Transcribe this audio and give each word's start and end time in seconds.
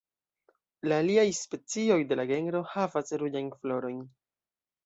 La 0.91 0.97
aliaj 1.01 1.25
specioj 1.39 1.99
de 2.13 2.19
la 2.21 2.27
genro 2.31 2.65
havas 2.73 3.15
ruĝajn 3.25 3.55
florojn. 3.59 4.05